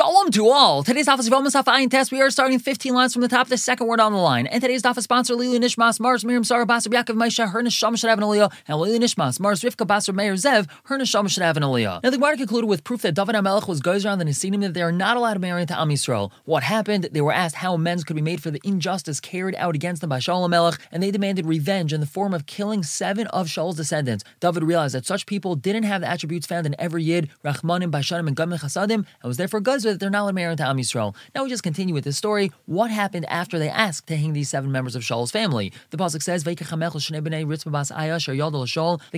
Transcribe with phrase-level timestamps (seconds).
[0.00, 0.82] Shalom to all.
[0.82, 2.10] Today's daf is Yevamos Ayin test.
[2.10, 4.46] We are starting 15 lines from the top, the second word on the line.
[4.46, 7.98] And today's daf is sponsored Lili Nishmas, Mars, Miriam, Sarah, Basar, Yaakov, Maisha, her Nisham
[7.98, 11.42] should have an aliyah, and Lili Nishmas, Mars, Rivka, Basar, Meir, Zev, her Nisham should
[11.42, 12.02] have an aliyah.
[12.02, 14.72] Now the Gemara concluded with proof that David HaMelech was goes around the Nesinim that
[14.72, 16.30] they are not allowed to marry into Am Yisrael.
[16.46, 17.10] What happened?
[17.12, 20.08] They were asked how amends could be made for the injustice carried out against them
[20.08, 23.76] by Shaul HaMelech, and they demanded revenge in the form of killing seven of Shaul's
[23.76, 24.24] descendants.
[24.40, 28.28] David realized that such people didn't have the attributes found in every Yid, Rachmanim, Bashanim,
[28.28, 31.14] and Gamim Chasadim, and was therefore goes that they're not allowed to Am Yisrael.
[31.34, 32.52] Now we just continue with this story.
[32.66, 35.72] What happened after they asked to hang these seven members of Shaul's family?
[35.90, 36.54] The pasuk says, The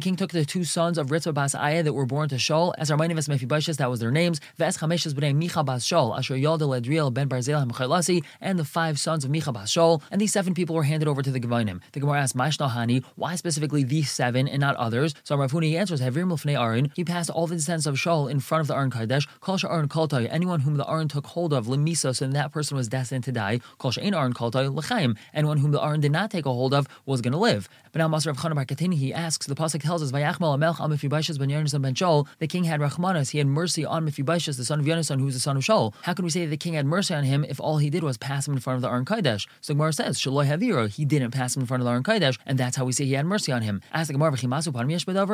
[0.00, 2.90] king took the two sons of Ritzvah bas Aya that were born to Shaul, as
[2.90, 8.64] Armanivis Mephibosheth, that was their names, Ves b'nei Micha bas Shaul, ben Barzel and the
[8.64, 11.40] five sons of Micha bas Shaul, and these seven people were handed over to the
[11.40, 11.80] Givonim.
[11.92, 15.14] The Gemara asked, Mashna why specifically these seven and not others?
[15.24, 18.40] So Rav Huni answers, Havir Milfnei Aaron, he passed all the descendants of Shaul in
[18.40, 21.66] front of the Aron Kadesh, Kol Aaron Koltai, anyone whom the Aron took hold of,
[21.66, 25.72] Lemisa, so that person was destined to die, Kol She'en Aron Koltai, L'chaim, anyone whom
[25.72, 27.68] the Aron did not take a hold of was going to live.
[27.92, 30.80] But now Master of Chanan Bar Katini, he asks, the Pasuk tells us, Vayachmal Amelch
[30.80, 34.56] al Mephibosheth ben Yonasan ben Shaul, the king had Rachmanas, he had mercy on Mephibosheth,
[34.56, 35.94] the son of Yonasan, who was the son of Shaul.
[36.02, 38.02] How can we say that the king had mercy on him if all he did
[38.02, 39.46] was pass him in front of the Aron Kadesh?
[39.60, 42.38] So Gemara says, Shaloi Havira, he didn't pass him in front of the Aron Kadesh,
[42.46, 43.82] and that's how we say he had mercy on him.
[43.92, 44.32] Ask the Gemara,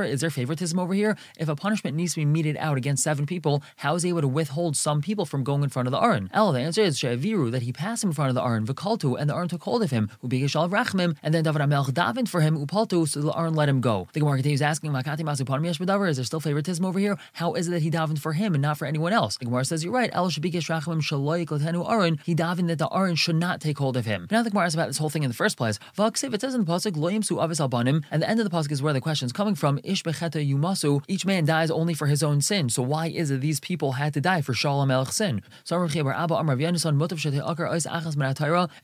[0.08, 1.16] is there favoritism over here?
[1.38, 4.20] If a punishment needs to be meted out against seven people, how is he able
[4.22, 6.30] to withhold some people from going in front of the Aron?
[6.32, 9.28] El, the answer is She'aviru, that he passed in front of the Aron, Vikaltu, and
[9.28, 12.58] the Aron took hold of him, Ubigashal Rachmim, and then David Amelch davened for him,
[12.58, 14.08] Upaltu, so the Aron let him go.
[14.12, 17.16] The Gemara continues asking, Makati Masu Is there still favoritism over here?
[17.32, 19.36] How is it that he davened for him and not for anyone else?
[19.36, 22.88] The Gemara says, You're right, El Shabikish Rachmim Shaloik Latenu Aron, he davened that the
[22.88, 24.26] Aron should not take hold of him.
[24.30, 25.78] Now the Gemara is about this whole thing in the first place.
[25.96, 28.54] Vaksiv, it says in the Pasuk, Loyim Su Avis Albanim, and the end of the
[28.54, 32.06] Pasuk is where the question is coming from, Ish Yumasu, each man dies only for
[32.06, 32.68] his own sin.
[32.68, 34.90] So why is it these people had to die for Shalom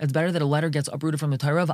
[0.01, 1.67] It's better that a letter gets uprooted from the Torah,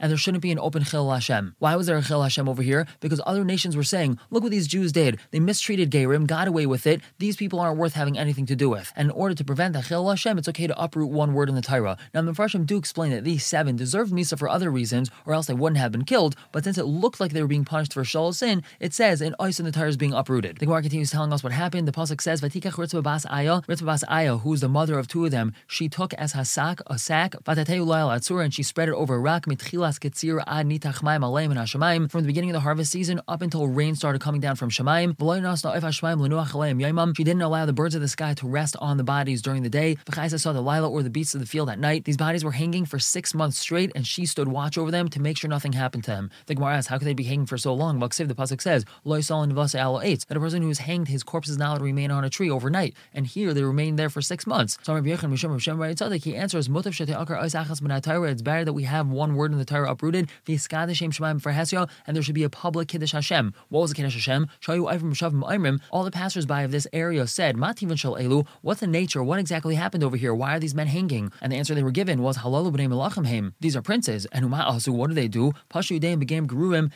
[0.00, 1.54] and there shouldn't be an open Chil Hashem.
[1.58, 2.86] Why was there a Chil Hashem over here?
[3.00, 5.18] Because other nations were saying, look what these Jews did.
[5.30, 7.00] They mistreated Gerim, got away with it.
[7.18, 8.92] These people aren't worth having anything to do with.
[8.96, 11.54] And in order to prevent the Chil Hashem, it's okay to uproot one word in
[11.54, 11.96] the Torah.
[12.12, 15.46] Now, the Mepharshim do explain that these seven deserved Misa for other reasons, or else
[15.46, 16.36] they wouldn't have been killed.
[16.52, 19.34] But since it looked like they were being punished for Shaul's sin, it says in
[19.40, 20.58] Ice in the Torah is being uprooted.
[20.58, 21.88] The Gemara continues telling us what happened.
[21.88, 25.24] The pasuk says, "Vatikach Ritzvah bas Aya, Ritzvah bas Aya, who's the mother of two
[25.24, 29.20] of them, she took as hasak a sack, vatateu atzur, and she spread it over
[29.20, 32.92] rock mitchilas ketzir ad nitach mayim aleim and hashemayim from the beginning of the harvest
[32.92, 35.16] season up until rain started coming down from Shemayim.
[37.16, 39.70] She didn't allow the birds of the sky to rest on the bodies during the
[39.70, 39.96] day.
[40.06, 42.04] V'chaisa saw the lila or the beasts of the field at night.
[42.04, 45.20] These bodies were hanging for six months straight, and she stood watch over them to
[45.20, 46.30] make sure nothing happened to them.
[46.46, 47.98] The Gemara asks, how could they be hanging for so long?
[48.00, 51.78] Vaksiv, the pasuk says, that a person who is hanged, his corpse is not allowed
[51.78, 52.94] to remain on a tree overnight.
[53.14, 54.78] And here they remain there for six months.
[54.82, 59.52] So Rabbi Yechon Mishum Hashem Tzadik, he answers, It's better that we have one word
[59.52, 63.54] in the Torah uprooted, for Hesio, and there should be a public Kiddush Hashem.
[63.68, 64.48] What was the Kiddush Hashem?
[65.90, 69.22] All the passersby of this area said, what's the nature?
[69.22, 70.34] What exactly happened over here?
[70.34, 71.30] Why are these men hanging?
[71.40, 72.38] And the answer they were given was
[73.60, 74.26] These are princes.
[74.32, 75.52] And what do they do?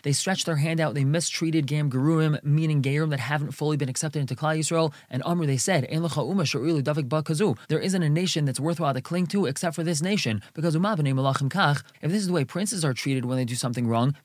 [0.03, 0.95] They stretched their hand out.
[0.95, 4.93] They mistreated Gam Geruim, meaning Gerim that haven't fully been accepted into Klal Yisrael.
[5.11, 5.87] And Amr, they said,
[7.69, 10.43] There isn't a nation that's worthwhile to cling to except for this nation.
[10.55, 14.17] Because if this is the way princes are treated when they do something wrong,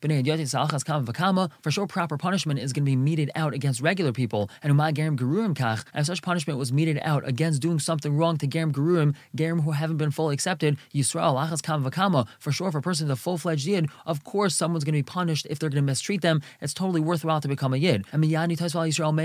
[1.62, 4.50] for sure proper punishment is going to be meted out against regular people.
[4.64, 9.64] And if such punishment was meted out against doing something wrong to Gerim Geruim, Gerim
[9.64, 13.12] who haven't been fully accepted, Yisrael, Achas Kam Vakama, for sure, if a person is
[13.12, 15.86] a full fledged Yid, of course someone's going to be punished if they're going to
[15.86, 16.42] mistreat them.
[16.62, 18.06] It's totally worthwhile to become a Yid.
[18.14, 19.18] And Yisrael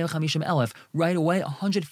[0.43, 1.43] Elef, right away,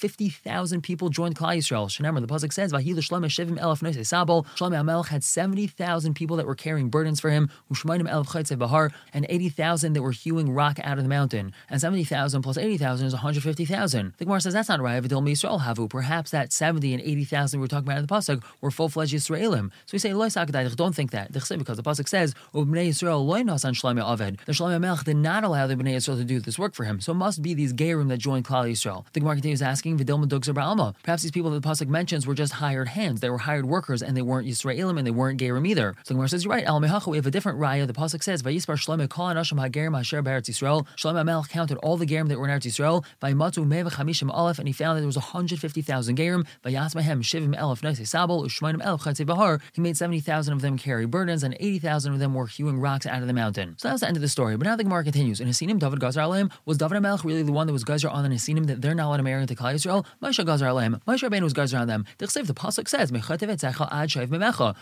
[0.00, 1.99] 150,000 people joined Klal Yisrael.
[1.99, 6.47] Remember, the Pasuk says, Vahil Shlema Shivim Elef Sabol, Shlomo Amelch had 70,000 people that
[6.47, 10.97] were carrying burdens for him, Ushmainim Elef Bahar, and 80,000 that were hewing rock out
[10.97, 11.53] of the mountain.
[11.69, 14.15] And 70,000 plus 80,000 is 150,000.
[14.16, 15.03] The Gemara says that's not right.
[15.03, 15.91] Vidil Yisrael Havu.
[15.91, 19.12] Perhaps that 70 and 80,000 we are talking about in the Pasuk were full fledged
[19.12, 19.70] Yisraelim.
[19.85, 21.31] So we say, don't think that.
[21.32, 24.43] Because the Pasuk says, Yisrael Shlomo Aved.
[24.47, 27.00] The Shlomo Melech did not allow the Bnei Yisrael to do this work for him.
[27.00, 29.05] So it must be these Gerim that joined Klal Yisrael.
[29.12, 30.94] The Gemara continues asking, Vidil Medugzer Ba'alma.
[31.02, 33.20] Perhaps these people that the Pasuk mentions were just hired hands.
[33.20, 35.94] They were hired workers and they weren't Yisraelim and they weren't Gerim either.
[36.04, 37.87] So the Gemara says, you're right, Al we have a different raya.
[37.87, 40.87] The Pasuk says, Vayispar Shlomo Kol Anashim HaGerim Asher Be'eretz Yisrael.
[40.96, 43.04] Shlomo Melech counted all the Gerim that were in Eretz Yisrael.
[43.22, 46.46] Vayimatu Meva Chamishim Aleph, and he found that there was 150,000 Gerim.
[46.64, 49.60] Vayasmahem Shivim Elef Neise Sabal, Ushmanim Elef Chatze Bahar.
[49.72, 53.20] He made 70,000 of them carry burdens and 80,000 of them were hewing rocks out
[53.22, 53.76] of the mountain.
[53.78, 54.56] So that was the end of the story.
[54.56, 55.40] But now the Gemara continues.
[55.40, 58.25] In Hasinim, David Gazer Aleim, was David Melech really the one that was Gazer on
[58.25, 61.00] the Hasinim that they're not allowed to marry Klal Yisrael, Moshe Gazer Aleim.
[61.05, 62.05] Moshe Rabbeinu was Gazer on them.
[62.19, 63.11] The pasuk says,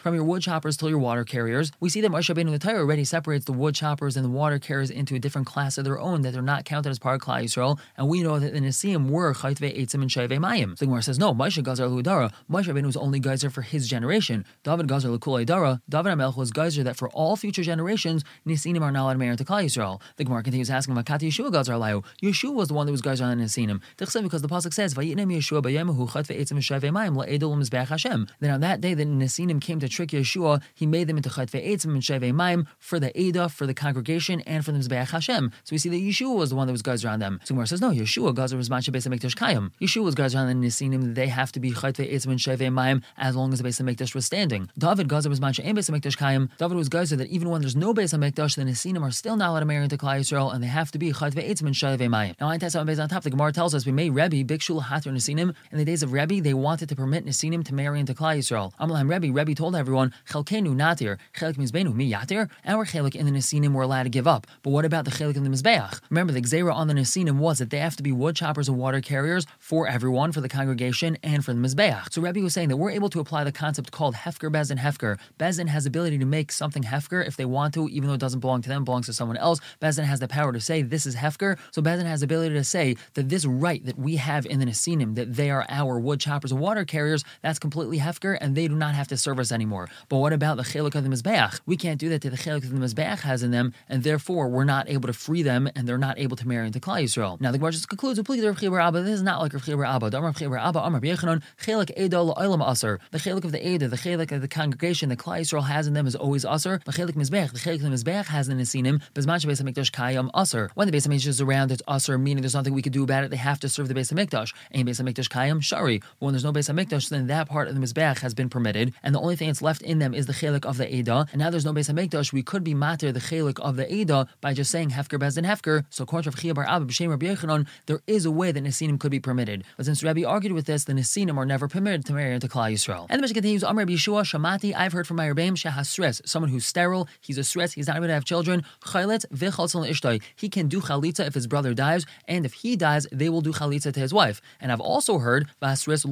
[0.03, 1.73] From your wood choppers till your water carriers.
[1.81, 4.59] We see that Moshe Rabbeinu the Torah already separates the wood choppers and the water
[4.59, 7.27] carriers into a different class of their own that they're not counted as part of
[7.27, 7.79] Klal Yisrael.
[7.97, 10.79] And we know that the Nisim were Chaytve Eitzim and Shayve Mayim.
[10.79, 12.33] The Gemara says, no, Moshe Gazer Ludara.
[12.51, 14.45] Moshe Rabbeinu was only Gazer for his generation.
[14.63, 15.83] David Gazer Lekul Dara.
[15.89, 19.65] David Amelch was Gazer that for all future generations, Nisinim are not allowed to Klal
[19.65, 20.01] Yisrael.
[20.17, 22.05] The Gemara continues asking, Makati Yeshua Gazer Alayu.
[22.23, 23.81] Yeshua was the one that was Gazer on Nisinim.
[23.97, 28.29] Because the pasuk says, Vayinim Yeshua Bayemahu Chaytve Eitzim and Shayve Mayim La'edol Mizbeach Hashem.
[28.39, 31.67] Then on that day that Nisinim came to trick Yeshua, he made them into Chaytve
[31.67, 35.51] Eitzim and Shayve Mayim for the Eda, for the congregation, and for the Mizbeach Hashem.
[35.65, 37.41] So we see that Yeshua was the one that was Gazer on them.
[37.43, 39.73] So Gemara says, no, Yeshua Gazer was Manche Beis Hamikdash Kayim.
[39.81, 41.17] Yeshua was Gazer on the Nisinim.
[41.17, 44.15] They have to be Chaytve Eitzim and Shayve Mayim as long as the Beis Hamikdash
[44.15, 44.71] was standing.
[44.79, 46.51] David Gazer was Manche and Beis Hamikdash Kayim.
[46.57, 49.51] David was Gazer that even when there's no Beis Hamikdash, the Nisinim are still not
[49.51, 51.99] allowed to marry into Klal Yisrael, and they have to be Chaytve Eitzim and Shayve
[51.99, 52.41] Mayim.
[52.41, 53.23] Now, on top.
[53.25, 55.55] The Gemara tells us we made Rebbe Bikshul Hatter Nisinim.
[55.73, 58.73] In the days of Rebbe, they wanted to permit Nisinim to marry into Klal Yisrael.
[58.77, 62.51] Amalahem Rebbe, Rebbe told everyone, Chelkenu Natir, Chelik Mizbenu, mi Yatir.
[62.67, 64.47] Our Chelik in the Nisinim were allowed to give up.
[64.63, 66.01] But what about the Chelik in the Mizbeach?
[66.11, 68.79] Remember, the Xera on the Nisinim was that they have to be wood choppers and
[68.79, 72.13] water carriers for everyone, for the congregation, and for the Mizbeach.
[72.13, 75.19] So Rebbe was saying that we're able to apply the concept called Hefker Bezin Hefker.
[75.39, 78.41] Bezin has ability to make something Hefker if they want to, even though it doesn't
[78.41, 79.61] belong to them, belongs to someone else.
[79.81, 81.59] Bezin has the power to say this is Hefker.
[81.71, 84.67] So Bezin has the ability to say that this right that we have in the
[84.67, 88.69] Nisinim, that they are our wood choppers and water carriers, that's completely Hefker, and they
[88.69, 89.89] do not have to serve us anymore.
[90.09, 91.61] But what about the Chelik of the Mizbeach?
[91.67, 94.49] We can't do that to the Chelik that the Mizbeach has in them, and therefore
[94.49, 97.41] we're not able to free them, and they're not able to marry into Klal Yisrael.
[97.41, 99.69] Now the Gemara just concludes, Abba, this is not like Rav
[100.05, 100.21] Abba.
[100.21, 103.01] Rav Abba, Amar Yechanon, Chelik Edo La'olam Aser.
[103.11, 105.95] The Chelik of the Eda, the Chelik of the congregation that Klal Yisrael has in
[105.95, 106.81] them is always Aser.
[106.85, 109.91] The Chelik Mizbeach, the Chelik of the Mizbeach has in the Nesinim, Bezman Beis HaMikdash
[109.93, 110.71] Kayam Aser.
[110.75, 113.25] When the Beis HaMikdash is around, it's Aser, meaning there's nothing we could do about
[113.25, 113.31] it.
[113.31, 114.48] They have to serve the Beis HaMikdash.
[114.71, 116.03] And Beis HaMikdash Kayam Shari.
[116.19, 119.15] When there's no Beis HaMikdash, then that part of the Mizbeach has been permitted, and
[119.15, 121.27] the only thing that's left in them is the Chelik of the Eda.
[121.33, 124.29] And now there's no Beis HaMikdash, we could be matter the Chelik of the Eda
[124.41, 125.85] by just saying Hefker Bezdin Hefker.
[125.91, 129.11] So to Chia Bar Abba B'Shem Rabbi Yechanon, there is a way that Nesinim could
[129.11, 129.65] be permitted.
[129.77, 132.73] But since Rabbi argued with this, the Nesinim are never permitted to marry into Klal
[132.73, 133.07] Yisrael.
[133.09, 136.67] And the Mishnah continues, Amr Yeshua Shamati, I've heard from my Rebbeim Shahasres, someone who's
[136.67, 138.65] sterile, he's a sris, he's not able to have children.
[138.85, 140.23] Chaylet v'chaltzal ishtai.
[140.37, 143.53] He can do chalitza if his brother dies, and if he dies, they will do
[143.53, 144.38] chalitza to his wife.
[144.61, 145.49] And I've also heard.
[145.61, 146.05] A sris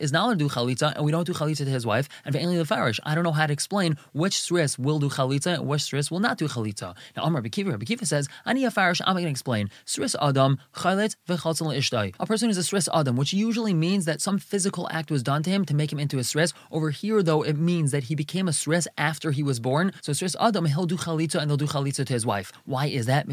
[0.00, 2.08] is not allowed to do chalitza, and we don't do chalitza to his wife.
[2.24, 5.54] And v'enli the farish, I don't know how to explain which sris will do chalitza
[5.54, 6.94] and which sris will not do chalitza.
[7.16, 9.70] Now Amr Rabbi Kiva, Rabbi Kiva says, Ani farish, I'm going to explain.
[9.86, 12.14] Sris adam chaylet v'chaltzal ishtai.
[12.20, 15.42] A person is a sris adam, which usually means that some physical act was done
[15.42, 16.52] to him to make him into a sris.
[16.70, 19.92] Over here, though, it means that he became a sris after he was born.
[20.00, 22.52] So sris adam, he'll do chalitza and they'll do chalitza to his wife.
[22.64, 23.26] Why is that?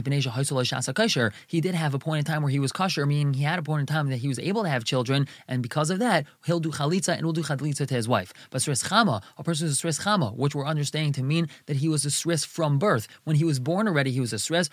[1.48, 3.64] He did have a point in time where he was kosher, meaning he had a
[3.70, 6.64] point in time that he was able to have children, and because of that, he'll
[6.68, 8.30] do chalitza and will do chalitza to his wife.
[8.52, 11.90] But sris chama, a person is a chama, which we're understanding to mean that he
[11.90, 13.06] was a sris from birth.
[13.26, 14.70] When he was born already, he was a sris.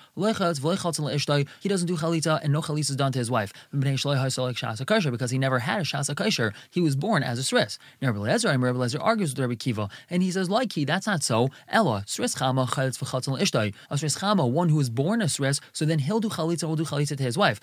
[1.62, 3.53] He doesn't do chalitza, and no chalitza is done to his wife.
[3.73, 7.79] Because he never had a shasa kosher, he was born as a sris.
[8.00, 11.06] Now Rabbi Lezer, Rabbi Lezer argues with Rabbi Kiva, and he says, like he, that's
[11.06, 11.49] not so.
[11.69, 13.75] Ella, sris chama chalitz v'chatzel ishtay.
[13.91, 16.70] A sris chama, one who is born a sris, so then he'll do chalitza, and
[16.70, 17.58] will do chalitza to his wife.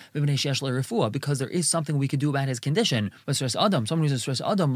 [1.10, 3.10] Because there is something we could do about his condition.
[3.26, 4.74] But sris adam, someone who's a sris adam,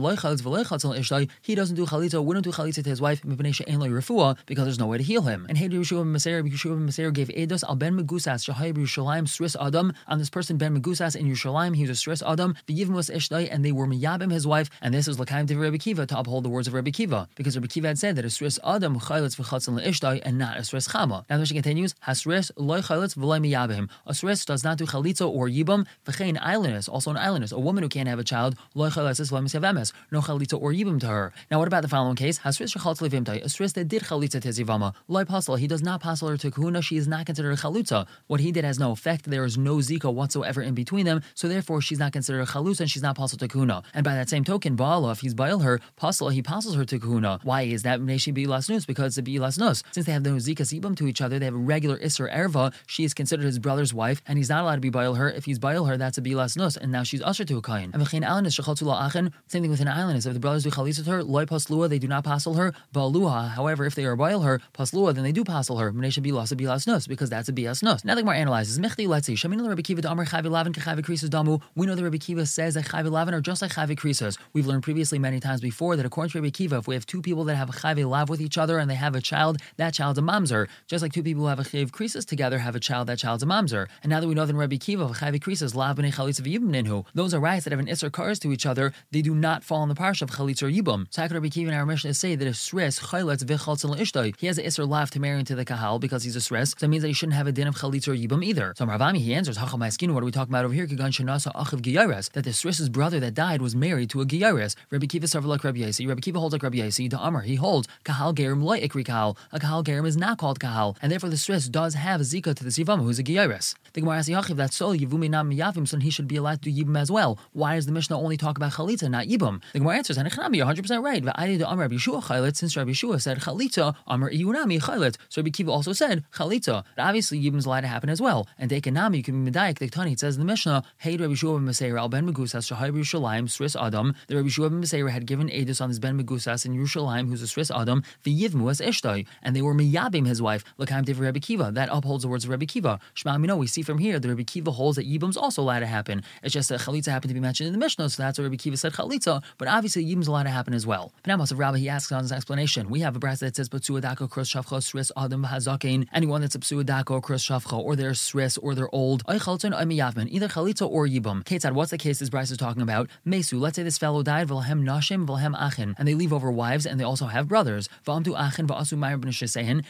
[1.43, 5.05] he doesn't do chalitza, wouldn't do chalitza to his wife, because there's no way to
[5.05, 5.47] heal him.
[5.49, 9.93] And Hey Yeshua Meser, Yeshua Meser gave Eidos al Ben Megusas, Shahai Yerushalayim, Sris Adam,
[10.07, 13.65] on this person Ben Megusas in Yerushalayim, he was a Sris Adam, the Ishtay, and
[13.65, 16.49] they were Miyabim his wife, and this is Lakaim to Rabbi Kiva to uphold the
[16.49, 19.81] words of Rabbi Kiva, because Rabbi Kiva had said that a Sris Adam Chayletz v'chatzin
[19.81, 21.25] le'ishtay and not a Sris Chama.
[21.29, 23.89] Now the continues, Hasris loy Miyabim.
[24.07, 27.83] A Sris does not do Chalitza or Yibam, v'chein islandess, also an islandess, a woman
[27.83, 31.33] who can't have a child, loy Chayletz is v'loy no Chalitza or Yibam to her.
[31.51, 32.39] Now what about the following case?
[32.41, 36.31] Hasris shechaltz a Sris that did Chalitza to Zivama, loy pasal, he does not pasal
[36.31, 38.07] her to Kahuna, she is not considered a Chalutza.
[38.27, 41.49] What he did has no effect, there is no Zika whatsoever in between them, so
[41.49, 43.83] therefore she's not considered a Chalutza and she's not pasal to Kahuna.
[43.95, 46.99] And by that same token, Baala, if he's Baal her, pasal, he passes her to
[46.99, 47.41] Kahuna.
[47.43, 48.05] Why is that?
[48.05, 49.75] Because it's a.
[49.93, 52.73] Since they have no Zika Zibam to each other, they have a regular Isser Erva,
[52.87, 55.28] she is considered his brother's wife, and he's not allowed to be Baal her.
[55.29, 57.91] If he's Baal her, that's a be Lasnus, and now she's usher to a Kain.
[57.93, 61.45] And same thing with an island is if the brothers do Chalis with her, Loy
[61.45, 62.73] Paslua, they do not passel her.
[62.95, 65.93] Baaluha, however, if they are Baal her, Paslua, then they do passel her.
[65.93, 68.05] Mnesha be Lasa be Lasnus, because that's a be Lasnus.
[68.05, 71.61] Now the Gemara analyzes, Mechti Letzi, Shamin Rabbi Kiva Damar Chavi Lavin Kachavi Krisas Damu.
[71.75, 74.39] We know that Rabbi Kiva says that Chavi Lavin are just like Chavi Krisas.
[74.53, 77.23] We've learned previously many times before that according to Rabbi Kiva, if we have two
[77.23, 79.95] people that have a Chavi Lav with each other and they have a child, that
[79.95, 80.69] child's a mamzer.
[80.87, 83.43] Just like two people who have a Chav Krisas together have a child, that child's
[83.43, 83.89] a mamzer.
[84.03, 87.05] And now that we know that Rabbi Kiva, b'nei chalitza.
[87.15, 88.93] Those are rights that have an isser cars to each other.
[89.11, 91.07] They do not fall in the parsha of chalitza or yibum.
[91.11, 94.35] So how could Rabbi Kiva and our Mishnah say that if sris chayletz v'chaltzin l'ishtoi,
[94.39, 96.69] he has an isser lav to marry into the kahal because he's a sris.
[96.69, 98.75] So that means that he shouldn't have a din of chalitza or yibum either.
[98.77, 100.13] So Ravami he answers hachal ma'askin.
[100.13, 100.87] What are we talking about over here?
[100.87, 102.31] Kigan shenasa achiv giyares.
[102.33, 104.77] That the sris's brother that died was married to a giyares.
[104.91, 106.07] Rabbi Kiva served like Rabbi Yasi.
[106.07, 107.09] Rabbi Kiva holds like Rabbi Yasi.
[107.13, 109.37] Amr he holds kahal gerim loy ikri kahal.
[109.53, 112.55] A kahal gerim is not called kahal, and therefore the sris does have a zika
[112.55, 113.75] to the sivama who's a giyares.
[113.93, 117.11] The Gemara asks Yachiv that's so so he should be allowed to do yibum as
[117.11, 117.39] well.
[117.53, 119.63] Why does the Mishnah only talk about chalitza, not yibum?
[119.73, 121.23] The Gemara answers, Hanechnami, you're 100 percent right.
[121.23, 125.17] V'ayid Amr Rabbi Yeshua chaylet, since Rabbi Yeshua said chalitza, Amr iyunami chaylet.
[125.29, 126.85] So Rabbi Kiva also said chalitza.
[126.97, 128.47] Obviously yibum is allowed to happen as well.
[128.59, 129.79] And dekanami, you can be medayik.
[129.79, 132.73] The Tani it says in the Mishnah, Hey Rabbi Yeshua ben Meseir al ben Megusas
[132.73, 134.15] shahai Yerushalayim Sris Adam.
[134.29, 137.43] The Rabbi Yeshua ben Meseir had given Edus on his ben Megusas in Yerushalayim, who's
[137.43, 140.65] a Sris Adam, v'yivmu as Ishtai, and they were miyabim his wife.
[140.77, 141.71] L'kaim div Rabbi Kiva.
[141.73, 143.01] That upholds the words of Rabbi Kiva.
[143.15, 146.23] Shema we see from here the Rabbi Kiva holds that yibum's also allowed to happen.
[146.43, 148.57] It's just that chalitza happened to be mentioned in the Mishnah, so that's why Rabbi
[148.57, 149.43] Kiva said chalitza.
[149.57, 151.13] But obviously yibum's allowed to happen as well.
[151.23, 152.91] But now, Rabbi he asks on his explanation.
[152.91, 156.07] We have a brass that says Batsu Adako Kros Shavcha Sris Adam Hazakein.
[156.13, 159.23] Anyone that's a Psu Adako Kros Shavcha, or they're Sris, or they're old.
[159.29, 161.45] Either chalitza or yibum.
[161.45, 163.09] Ketzad, what's the case this brass is talking about?
[163.25, 166.87] Mesu, let's say this fellow died, Vilhem Nashim, Vilhem Achin, and they leave over wives,
[166.87, 167.89] and they also have brothers.
[168.07, 169.19] V'amtu Achin, V'asu Maimer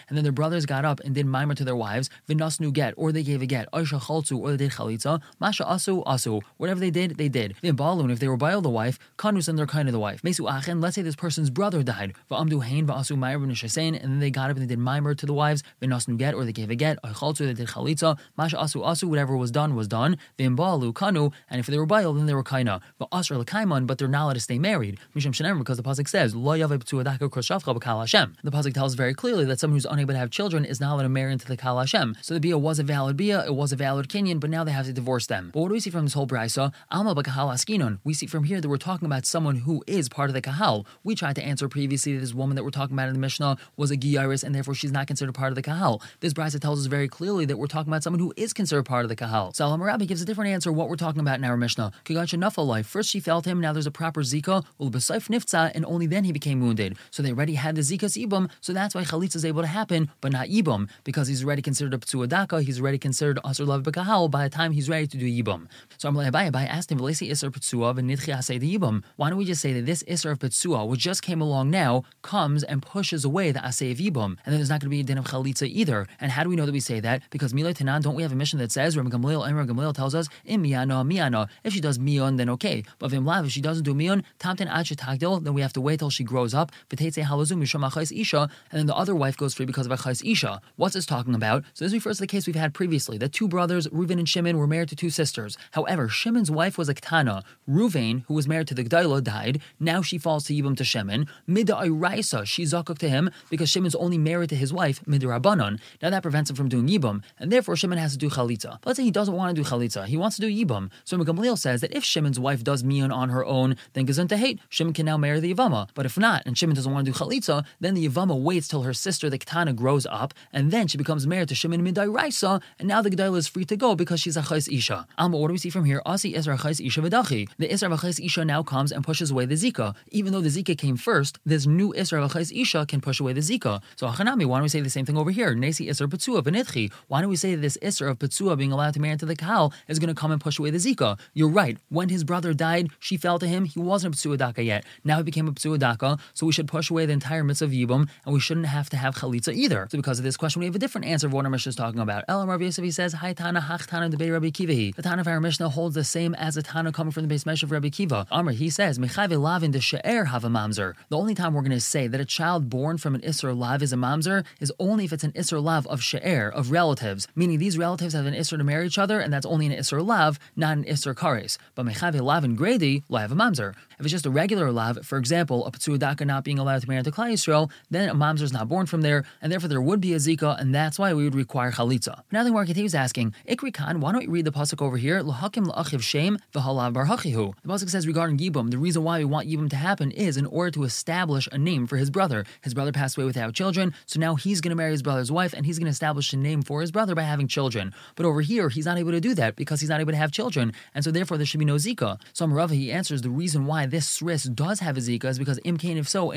[0.08, 3.12] and then their brothers got up and did Maimer to their wives, V'nasnu get, or
[3.12, 4.97] they gave a get, Aisha Chaltzu, or they did chalitza,
[5.40, 7.54] Masha Asu Asu, whatever they did, they did.
[7.62, 10.22] The Balun, if they were by the wife, Kanus and they're kind of the wife.
[10.22, 10.80] Mesu achen.
[10.80, 14.56] let's say this person's brother died, Va'amdu Hain, va'asu B'Neshesehin, and then they got up
[14.56, 17.38] and they did Maimer to the wives, V'nasnu get, or they gave a get, Chaltzu,
[17.38, 21.66] they did chalitza, Masha Asu Asu, whatever was done was done, V'imbalu Kanu, and if
[21.66, 22.80] they were Baal, then they were Kaina.
[23.00, 24.98] V'asr L'kaiman, but they're not allowed to stay married.
[25.14, 28.36] Misham Shenem, because the Pasuk says, Lo Yaveh B'tu Adaka Kroshavcha B'Kal Hashem.
[28.42, 31.02] The Pasuk tells very clearly that someone who's unable to have children is not allowed
[31.02, 32.16] to marry into the Kal Hashem.
[32.22, 34.72] So the Bia was a valid Bia, it was a valid Kenyan, but now they
[34.72, 35.50] have to divorce them.
[35.52, 36.72] But what do we see from this whole Brisa?
[36.90, 38.00] Alma B'Kahal Askinon.
[38.04, 40.86] We see from here that we're talking about someone who is part of the Kahal.
[41.04, 43.56] We tried to answer previously that this woman that we're talking about in the Mishnah
[43.76, 46.02] was a Giyaris, and therefore she's not considered part of the Kahal.
[46.20, 49.04] This Brisa tells us very clearly that we're talking about someone who is considered part
[49.04, 49.52] of the Kahal.
[49.54, 51.92] So Rabbi gives a different answer what we're talking about in our Mishnah.
[52.04, 52.86] Kigacha Nafal life.
[52.86, 56.32] First she felt him, now there's a proper Zika, Ulbasayf Nifza, and only then he
[56.32, 56.96] became wounded.
[57.10, 60.10] So they already had the Zika's Ibum, so that's why Chalitza is able to happen,
[60.20, 64.30] but not Ibum, because he's already considered a Ptsuadaka, he's already considered Asr Lav Bekahal
[64.30, 65.66] by the time he's ready to do Ibum.
[65.96, 69.02] So Amalei Abai Abai asked him, Asay the.
[69.16, 72.04] Why don't we just say that this Isser of Ptsua, which just came along now,
[72.22, 75.00] comes and pushes away the Asay of Ibum, and then there's not going to be
[75.00, 76.06] a din of Chalitza either.
[76.20, 77.22] And how do we know that we say that?
[77.30, 79.94] Because Milay Tanan, don't we have a mission that says, Rabbi Gamliel, and Rabbi Gamliel
[79.94, 81.48] tells us, in Miyana, Miyana.
[81.64, 82.84] If she does Mion, then okay.
[83.00, 85.98] But Vimlav, if she doesn't do Mion, Tamten Ad Tagdil, then we have to wait
[85.98, 86.70] till she grows up.
[86.90, 90.24] V'teitze Halazum Misham Achais Isha, and then the other wife goes free because of Achais
[90.24, 90.60] Isha.
[90.76, 91.64] What's this talking about?
[91.74, 93.18] So this refers to the case we've had previously.
[93.18, 95.56] The two brothers, Reuven and Shimon, were married to two sisters.
[95.72, 97.44] However, Shimon's wife was a Ketana.
[97.68, 99.60] Reuven, who was married to the Gdaila, died.
[99.78, 101.26] Now she falls to Yibam to Shimon.
[101.46, 105.78] Mida Iraisa, she zakuk to him because Shimon's only married to his wife, Midirabanon.
[106.02, 108.78] Now that prevents him from doing Yibam, and therefore Shimon has to do Chalitza.
[108.80, 110.90] But let's say he doesn't want to do Chalitza, he wants to do Yibam.
[111.04, 114.36] So Gamliel says that if Shimon's wife does Mion on her own, then Gazun to
[114.36, 115.88] hate, Shimon can now marry the Yavama.
[115.94, 118.82] But if not, and Shimon doesn't want to do Chalitza, then the Yavama waits till
[118.82, 122.60] her sister, the Ketana, grows up, and then she becomes married to Shimon Midai Raisa,
[122.78, 125.06] and now the Gdaila is free to go because she's a Chais Isha.
[125.16, 126.02] Alma, what do we see from here?
[126.04, 127.48] Asi Isra Chais Isha Vidachi.
[127.58, 129.94] The Isra Chais Isha now comes and pushes away the Zika.
[130.10, 133.40] Even though the Zika came first, this new Isra Chais Isha can push away the
[133.40, 133.80] Zika.
[133.96, 135.54] So Achanami, why don't we say the same thing over here?
[135.54, 136.90] Nesi Isra Petzua Benitchi.
[137.06, 139.72] Why don't we say this Isra of Petzua being allowed to marry into the Kahal
[139.86, 141.18] is going to come and push away the Zika?
[141.32, 141.78] You're right.
[141.90, 143.66] When his brother died, she fell to him.
[143.66, 144.84] He wasn't a Ptsuadaka yet.
[145.04, 148.08] Now he became a Ptsuadaka, so we should push away the entire mitzvah of Yibum,
[148.24, 149.86] and we shouldn't have to have Chalitza either.
[149.90, 151.76] So because of this question, we have a different answer of what our Mishnah is
[151.76, 152.24] talking about.
[152.28, 154.94] Elam Rabbi Yosef, he says, Hi Tana, Hach Tana, Debei Rabbi Kivahi.
[154.94, 157.44] The Tana of our Mishnah holds the same as the Tana coming from the base
[157.44, 158.24] mesh of Rabbi Kiva.
[158.30, 160.94] Amr, he says, Mechayve Lavin de She'er have a mamzer.
[161.08, 163.82] The only time we're going to say that a child born from an Isser Lav
[163.82, 167.58] is a mamzer is only if it's an Isser Lav of She'er, of relatives, meaning
[167.58, 170.38] these relatives have an Isser to marry each other, and that's only an Isser Lav,
[170.54, 171.58] not an Isser Kares.
[171.74, 173.74] But Mechayve Lavin Grady, Lav a mamzer.
[173.98, 176.98] If it's just a regular Lav, for example, a Petsuadaka not being allowed to marry
[176.98, 180.00] into Klai Yisrael, then a mamzer is not born from there, and therefore there would
[180.00, 182.22] be a Zika, and that's why we would require Chalitza.
[182.30, 185.20] Now the Gemara continues asking, Ikri Khan, why don't we read the pasuk over here?
[185.20, 187.54] L'hakim la'achiv shem v'halav bar hachihu.
[187.62, 190.46] The pasuk says regarding Yibum, the reason why we want Yibum to happen is in
[190.46, 192.44] order to establish a name for his brother.
[192.62, 195.52] His brother passed away without children, so now he's going to marry his brother's wife,
[195.52, 197.94] and he's going to establish a name for his brother by having children.
[198.16, 200.32] But over here, he's not able to do that because he's not able to have
[200.32, 202.20] children, and so therefore there should be no Zika.
[202.32, 205.58] So Rava he answers the reason why this sris does have a Zika is because
[205.60, 206.32] imkain if so,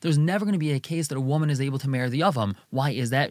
[0.00, 2.20] there's never going to be a case that a woman is able to marry the
[2.20, 2.54] yavam.
[2.70, 3.30] Why is that?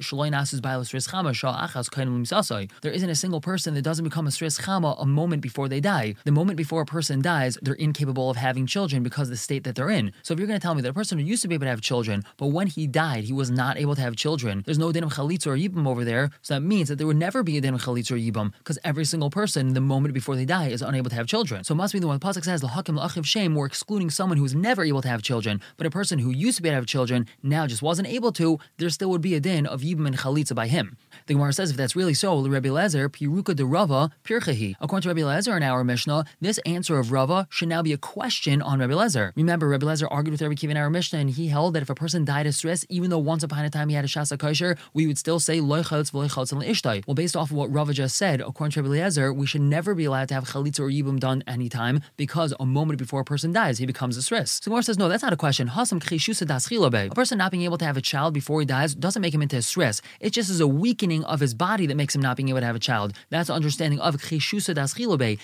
[2.82, 5.68] There isn't isn't a single person that doesn't become a Sris Chama a moment before
[5.68, 6.14] they die.
[6.26, 9.64] The moment before a person dies, they're incapable of having children because of the state
[9.64, 10.14] that they're in.
[10.22, 11.66] So if you're going to tell me that a person who used to be able
[11.66, 14.78] to have children, but when he died, he was not able to have children, there's
[14.78, 16.30] no din of chalitza or yibum over there.
[16.44, 18.78] So that means that there would never be a din of chalitza or yibum because
[18.84, 21.64] every single person, the moment before they die, is unable to have children.
[21.64, 24.12] So it must be the one the pasuk says, the "L'hakim la'achiv shame," we're excluding
[24.12, 26.74] someone who's never able to have children, but a person who used to be able
[26.74, 28.60] to have children now just wasn't able to.
[28.78, 30.98] There still would be a din of yibum and chalitza by him.
[31.30, 34.74] The Gemara says if that's really so, Rabbi Lezer, Piruka de Rava, Pirchahi.
[34.82, 38.00] According to Rabbi Lezer in our Mishnah, this answer of Rava should now be a
[38.00, 39.32] question on Rabbi Lezer.
[39.36, 41.90] Remember, Rabbi Lezer argued with Rabbi Kiva in our Mishnah, and he held that if
[41.92, 44.40] a person died of sris, even though once upon a time he had a shasa
[44.40, 47.06] kosher, we would still say chalitz ishtai.
[47.06, 49.94] Well, based off of what Rava just said, according to Rabbi Lezer, we should never
[49.94, 53.52] be allowed to have chalitza or yibum done anytime because a moment before a person
[53.52, 54.64] dies, he becomes a sris.
[54.64, 55.70] So Gemara says, no, that's not a question.
[55.70, 59.44] A person not being able to have a child before he dies doesn't make him
[59.44, 60.02] into a sris.
[60.20, 62.66] It just is a weakening of his body that makes him not being able to
[62.66, 63.14] have a child.
[63.30, 64.94] That's understanding of Chishusa das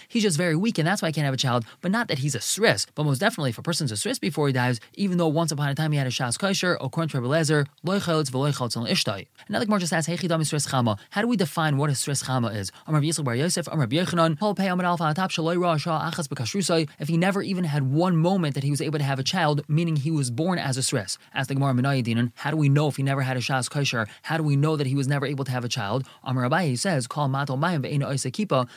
[0.07, 2.19] He's just very weak and that's why he can't have a child, but not that
[2.19, 2.85] he's a sris.
[2.95, 5.69] But most definitely, if a person's a sris before he dies, even though once upon
[5.69, 9.27] a time he had a shas kosher, according to Rabbi Lezer, loichelitz v'loichelitz al ishtai.
[9.47, 10.97] Another Gemara just asks, Hey sris chama.
[11.11, 12.71] How do we define what a sris chama is?
[12.87, 16.87] Amar Yisrael bar Yosef, Amar Yechanan, Paul Pei Amar Alpha Atap Shaloi Ra Shah Achas.
[16.99, 19.61] If he never even had one moment that he was able to have a child,
[19.67, 21.17] meaning he was born as a sris.
[21.33, 24.07] Ask the Gemara Menayadinan, how do we know if he never had a shas kosher?
[24.23, 26.07] How do we know that he was never able to have a child?
[26.23, 27.85] Amar Abaye says, Call matal mayim.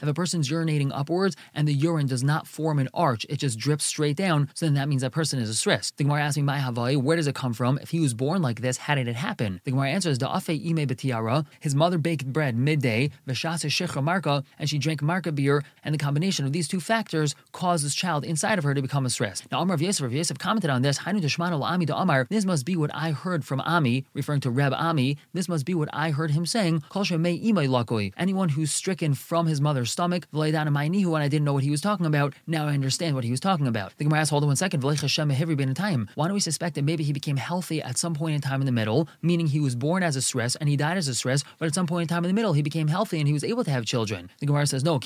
[0.03, 3.59] If a person's urinating upwards and the urine does not form an arch, it just
[3.59, 5.93] drips straight down, so then that means that person is a sris.
[5.97, 7.79] The Gemara asks me, My Havai, where does it come from?
[7.79, 9.61] If he was born like this, how did it happen?
[9.65, 11.47] The Gemara answers, Da'afe ime betiara.
[11.61, 15.99] His mother baked bread midday, v'shasa shechra marka, and she drank marka beer, and the
[15.99, 19.43] combination of these two factors caused this child inside of her to become a sris.
[19.51, 23.45] Now, Amar of Yosef, commented on this, Hainu Amar, this must be what I heard
[23.45, 28.13] from Ami, referring to Reb Ami, this must be what I heard him saying, Lakoi.
[28.17, 32.07] Anyone who's stricken from his mother's stomach, when I didn't know what he was talking
[32.07, 33.93] about, now I understand what he was talking about.
[33.97, 37.37] The Gemara asks, hold on one second, why don't we suspect that maybe he became
[37.37, 40.21] healthy at some point in time in the middle, meaning he was born as a
[40.21, 42.35] sris and he died as a sris, but at some point in time in the
[42.35, 44.31] middle, he became healthy and he was able to have children?
[44.41, 44.99] The Gemara says, no,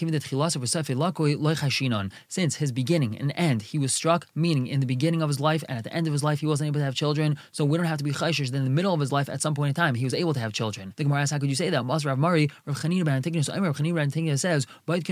[2.29, 5.64] since his beginning and end, he was struck, meaning in the beginning of his life
[5.68, 7.79] and at the end of his life, he wasn't able to have children, so we
[7.79, 9.68] don't have to be chayshish that in the middle of his life, at some point
[9.68, 10.92] in time, he was able to have children.
[10.97, 11.85] The Gemara asks, how could you say that?
[11.85, 15.03] Mas Rav Mari, Rav Chanina ben Antigonus, Rav Chanina ben Antigonus says, when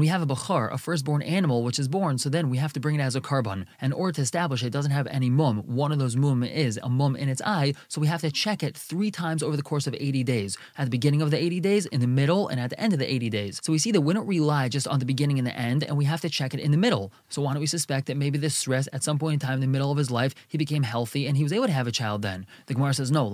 [0.00, 2.80] we have a bachar, a firstborn animal which is born, so then we have to
[2.80, 3.66] bring it as a korban.
[3.80, 6.88] In order to establish it doesn't have any mum, one of those mum is a
[6.88, 9.86] mum in its eye, so we have to check it three times over the course
[9.86, 10.56] of 80 days.
[10.78, 12.98] At the beginning of the 80 days, in the middle, and at the end of
[12.98, 13.60] the 80 days.
[13.62, 15.96] So we see that we don't rely just on the beginning and the end, and
[15.96, 17.12] we have to check it in the middle.
[17.28, 19.60] So why don't we suspect that maybe this sris at some point in time in
[19.60, 21.92] the middle of his life, he became healthy and he was able to have a
[21.92, 22.46] child then?
[22.66, 23.26] The Gemara says, no,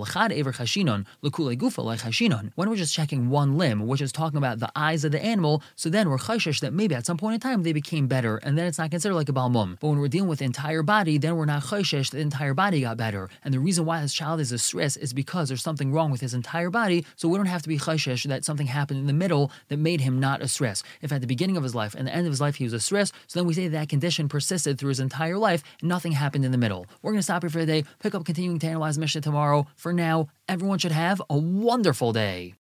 [0.99, 2.51] chashinon, l'kule gufa like chashinon.
[2.55, 5.61] When we're just checking one limb, which is talking about the eyes of the animal,
[5.75, 8.57] so then we're chayshish that maybe at some point in time they became better, and
[8.57, 9.77] then it's not considered like a balmum.
[9.79, 12.81] But when we're dealing with the entire body, then we're not chayshish the entire body
[12.81, 13.29] got better.
[13.43, 16.21] And the reason why this child is a sris is because there's something wrong with
[16.21, 19.13] his entire body, so we don't have to be chayshish that something happened in the
[19.13, 20.83] middle that made him not a sris.
[21.01, 22.73] If at the beginning of his life and the end of his life he was
[22.73, 26.13] a sris, so then we say that condition persisted through his entire life, and nothing
[26.13, 26.85] happened in the middle.
[27.01, 29.67] We're going to stop here for the day, pick up continuing to analyze Mishnah tomorrow.
[29.75, 32.55] For now, everyone should have a wonderful day.